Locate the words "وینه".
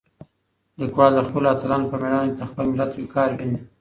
3.37-3.59